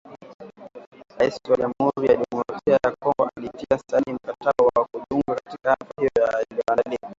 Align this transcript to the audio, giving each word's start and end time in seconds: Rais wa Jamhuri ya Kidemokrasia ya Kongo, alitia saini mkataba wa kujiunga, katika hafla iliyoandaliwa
Rais 1.19 1.39
wa 1.49 1.57
Jamhuri 1.57 2.07
ya 2.07 2.15
Kidemokrasia 2.17 2.79
ya 2.83 2.91
Kongo, 2.99 3.29
alitia 3.35 3.79
saini 3.91 4.13
mkataba 4.13 4.69
wa 4.75 4.85
kujiunga, 4.85 5.35
katika 5.45 5.69
hafla 5.69 6.45
iliyoandaliwa 6.49 7.09